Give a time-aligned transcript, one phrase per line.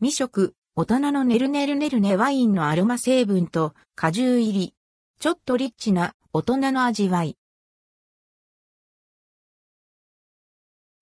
[0.00, 4.74] 未食、大人のネルネルネルネワインのアロマ成分と果汁入り。
[5.18, 7.36] ちょっとリッチな大人の味わい。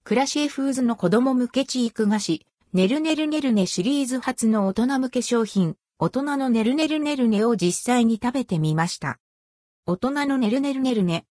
[0.02, 9.18] クラシエフーズの子供向けチーク菓子、ネルネルネルネシリーズ初の大人向け商品、大人のネルネルネルネを実際に食べてみました。
[9.84, 11.26] 大人のネルネルネルネ。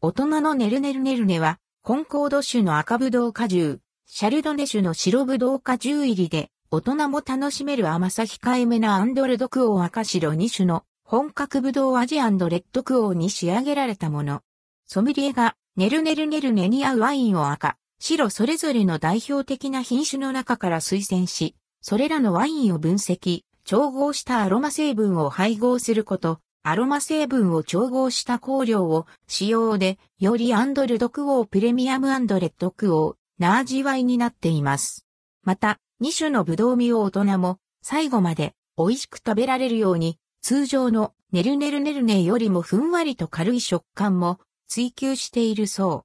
[0.00, 14.40] 大人のネルネルネルネは、コンコード種の赤ぶどう果汁、シャルドネ種の白ぶどう果汁入りで、大人も楽しめる甘さ控えめなアンドレドクオー赤白2種の本格ぶどう味レッドクオーに仕上げられたもの。
[14.86, 35.04] ソムリエがネルネルネルネに合うワインを赤、白それぞれの代表的な品種の中から推薦し、それらのワインを分析、調合したアロマ成分を配合すること、アロマ成分を調合した香料を使用で、よりアンドルドクオープレミアムアンドレッドクオーな味わいになっています。
[35.44, 46.04] また、2種のブドウ味を大人も最後まで美味しく食べられるように、通常のネルネルネルネよりもふんわりと軽い食感も追求しているそ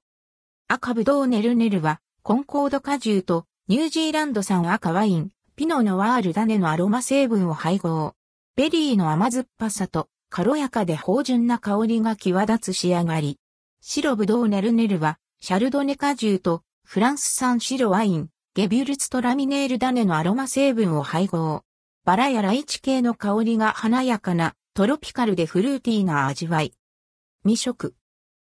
[0.68, 8.14] 赤ぶどうネルネルは、コンコード果汁とニュージーランド産赤ワイン、ピノ・ノワール種のアロマ成分を配合。
[8.54, 13.40] ベリーの甘酸っぱさと軽やかで芳醇な香りが際立つ仕上がり。
[13.80, 21.62] 白ぶどうネルネルは、シャルドネ果汁とフランス産白ワイン、ゲビュルツとラミネールダネのアロマ成分を配合。
[22.04, 26.72] バラやライチ系の香りが華やかなトロピカルでフルーティーな味わい。
[27.44, 27.94] 未食。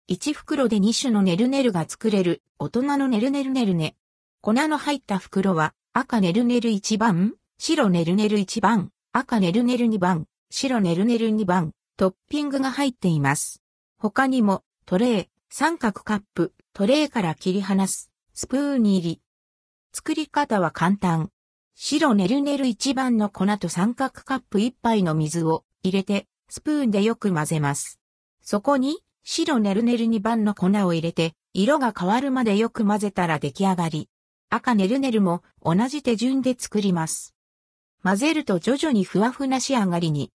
[0.09, 3.97] 1袋で2種のネルネルが作れる大人のネルネルネルネ。
[4.39, 13.61] 粉の入った袋は赤ネルネル1番、白ネルネル1番、赤ネルネル2番、白ネルネル2番、トッピングが入っています。
[13.97, 19.22] 他にもトレー、三角カップ、トレーから切り離す、スプーン入り。
[19.92, 21.32] 作り方は簡単。
[21.76, 28.00] 白ネルネル1番の粉と三角カップ1杯の水を入れて、スプーンでよく混ぜます。
[28.42, 34.10] そこに白ネルネル2番の粉を入れて、色が変わるまでよく混ぜたら出来上がり。
[34.50, 37.36] 赤ネルネルも同じ手順で作ります。
[38.04, 40.32] 混ぜると徐々にふわふな仕上がりに。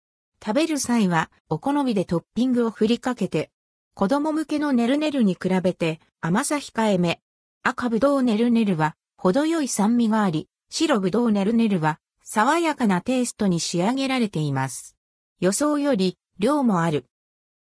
[0.45, 3.51] 食べる際はお好みでトッピングを振りかけて、
[3.95, 7.21] 子供向けのネルネルに比べて甘さ控えめ。
[7.63, 14.97] 赤ぶどうネルネルは程よい酸味があり、白ぶどうネルネルは爽やかなテイストに仕上げられています。
[15.39, 17.07] 予想より量もある。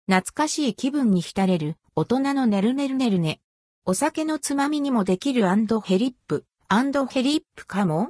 [0.05, 3.39] 懐かしい気分に浸れる大人のネルネルネルネ。
[3.85, 8.09] お酒のつまみにもできるアンドヘリップ、アンドヘリップかも？